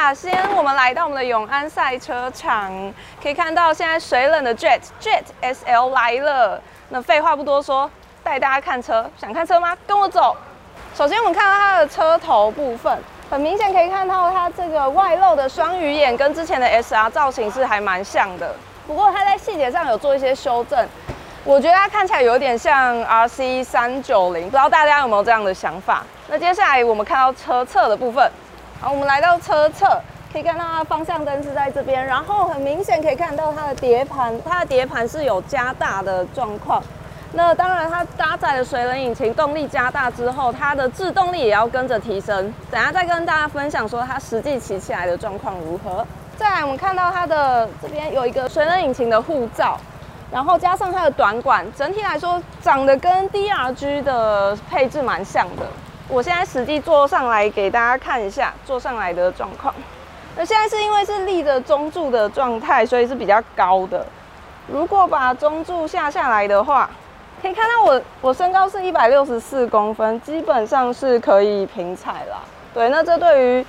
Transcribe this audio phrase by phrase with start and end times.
[0.00, 2.72] 首，先我们来到我们的永安赛车场，
[3.22, 6.60] 可以看到现在水冷的 Jet Jet SL 来了。
[6.88, 7.88] 那废话不多说，
[8.24, 9.76] 带大家看车，想看车吗？
[9.86, 10.34] 跟我走。
[10.94, 18.54] 首先我们看到它的车头部分，很明显可以看到它这个外露的双鱼眼跟之前的 SR 造型是还蛮像的，
[18.86, 20.88] 不过它在细节上有做一些修正。
[21.44, 26.02] 我觉得它看起来有点像 RC 三九零，不知道大家有没有这样的想法？
[26.26, 28.30] 那接下来我们看到车侧的部分，
[28.82, 30.00] 好，我们来到车侧，
[30.32, 36.82] 可以看到它的方向灯是在这边，然后很明显可以看到它的碟盘，它的碟盘是有加大的状况。
[37.32, 42.54] 那当然，它搭载了水冷引擎，动力加大之后，它的制动力也要跟着提升。
[42.70, 46.02] 等下再跟大家分享说它实际骑起来的状况如何。
[46.38, 49.78] 再来，我们看到它的这边有一个水冷引擎的护罩。
[50.32, 55.66] 然后加上它的短管，整体来说长得跟 DRG 的配置蛮像的。
[56.10, 59.72] 我现在实际坐上来给大家看一下坐上来的状况。
[60.36, 64.04] 那现在是因为是立着中柱的状态，所以是比较高的。
[64.66, 66.90] 如果把中柱下下来的话，
[67.40, 72.38] 可以看到我我身高是一百六十四公分，基本上是可以平踩啦。
[72.74, 73.66] 对，那这对于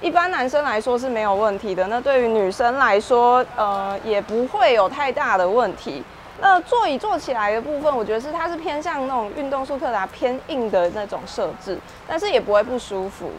[0.00, 6.02] 一般男生来说是没有问题的，那对于女生来说，呃，也不会有太大的问题。
[6.42, 13.30] 呃座椅坐起来的部分，我觉得是它是偏向那种运动速克达偏硬的那种设置，但是也不会不舒服。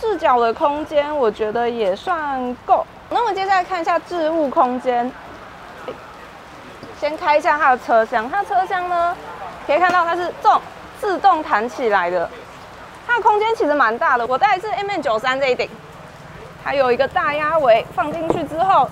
[0.00, 2.84] 置脚的空间我觉得也算够。
[3.08, 5.10] 那我们接下来看一下置物空间。
[6.98, 9.16] 先开一下它的车厢，它的车厢呢，
[9.66, 10.60] 可以看到它是这种
[11.00, 12.28] 自动弹起来的，
[13.06, 14.26] 它的空间其实蛮大的。
[14.26, 15.70] 我带的是 MN93 这一顶。
[16.62, 18.86] 它有一个大压尾放进去之后，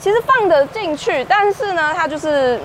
[0.00, 2.58] 其实放得进去，但是呢，它就是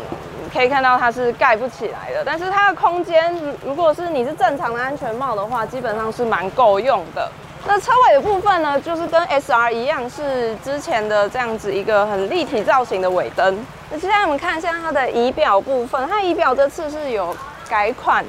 [0.54, 2.24] 可以看到它是盖不起来的。
[2.24, 7.30] 但是它的空间，如果是你是正常的安全帽的话，基本上是蛮够用的。
[7.66, 13.66] 那车尾的部分呢，就是跟 SR 一样，是之前的这样子一个很立体造型的尾灯。
[13.90, 17.36] 那接下来我们看一下它的仪表部分，它仪表这次是有
[17.70, 18.24] 改款，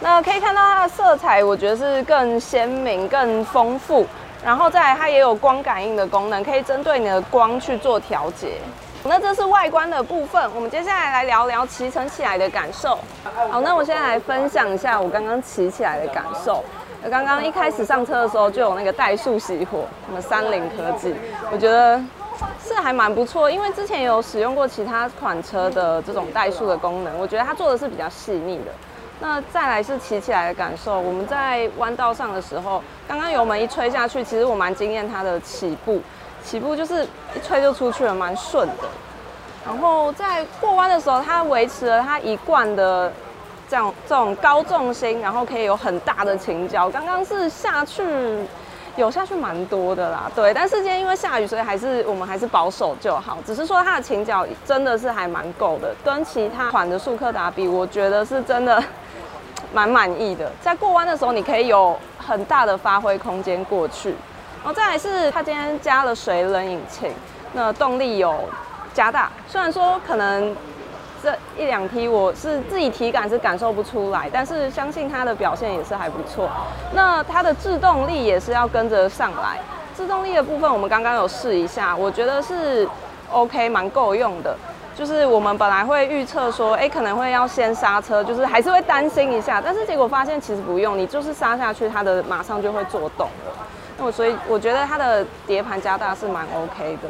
[0.00, 4.04] 那可以看到它的色彩，我觉得是更鲜明、更丰富。
[4.46, 8.52] 然后再来，它也有光感应的功能，可以针对你的光去做调节。
[9.02, 12.96] 那这是外观的部分，我们接下来来聊聊骑乘起来的感受。
[13.50, 16.62] 好，那我现在来分享一下我刚刚骑起来的感受。
[17.10, 21.12] 刚刚一开始上车的时候就有那个怠速熄火，什么三菱科技，
[21.50, 22.00] 我觉得
[22.64, 28.70] 是还蛮不错，因为之前有使用过其他款车的这种怠速的功能，我觉得它做的是比较细腻的。
[29.18, 36.02] 那再来是骑起来的感受，我们在弯道上的时候，刚刚油门一吹下去，其实我蛮惊艳它的起步，
[36.44, 37.02] 起步就是
[37.34, 38.84] 一吹就出去了，蛮顺的。
[39.64, 43.10] 然后在过弯的时候，它维持了它一贯的
[43.70, 46.90] 这样这种高重心，然后可以有很大的倾角。
[46.90, 48.04] 刚刚是下去
[48.96, 50.52] 有下去蛮多的啦，对。
[50.52, 53.38] 但是今天因为下雨，所以还是我们还是保守就好。
[53.46, 58.84] 只是说它的倾角真的是还蛮够的，跟其他款的速克达比，我觉得是真的。
[59.72, 64.10] 蛮满意的，在过弯的时候，你可以有很大的发挥空间过去。
[64.62, 67.10] 然后再来是它今天加了水冷引擎，
[67.52, 68.48] 那动力有
[68.92, 69.30] 加大。
[69.48, 70.56] 虽然说可能
[71.22, 76.48] 这一两梯我是自己体感是感受不出来，但是相信它的表现也是还不错。
[76.92, 79.58] 那它的制动力也是要跟着上来。
[79.96, 82.88] 制动力的部分我们刚刚有试一下，我觉得是
[83.30, 84.56] OK，蛮够用的。
[84.96, 93.52] 就是我们本来会预测说，哎，可能会要先刹车，就是还是会担心一下，但是结果发现其实不用，你就是刹下去，它的马上就会做动了。
[93.98, 97.08] 那我所以我觉得它的碟盘加大是蛮 OK 的。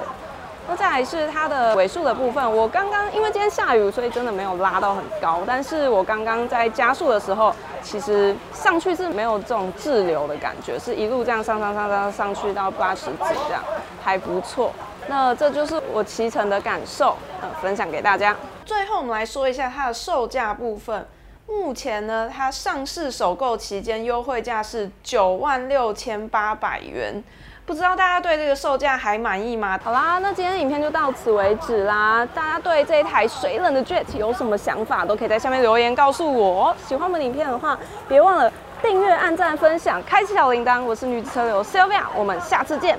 [0.69, 7.55] 那再来是它的尾数的部分，我刚刚因为今天下雨，所以真的没有拉到很高，但是我刚刚在加速的时候，
[7.85, 13.17] 其实上去是没有这种滞留的感觉，是一路这样上上上上上去到八十几
[13.47, 13.63] 这样，
[14.03, 14.73] 还不错。
[15.09, 18.35] 那这就是我骑乘的感受，呃，分享给大家。
[18.65, 21.07] 最后，我们来说一下它的售价部分。
[21.49, 27.23] 目前呢，它上市首购期间优惠价是九万六千八百元，
[27.65, 29.79] 不知道大家对这个售价还满意吗？
[29.81, 32.27] 好啦，那今天的影片就到此为止啦。
[32.35, 36.75] 大家对这一台水冷的 Jet 有什么想法，都可以在下面留言告诉我。
[36.85, 37.79] 喜欢我们影片的话，
[38.09, 38.53] 别忘了
[38.83, 40.83] 订阅、按赞、分享、开启小铃铛。
[40.83, 42.99] 我是女子车友 Sylvia，我们下次见。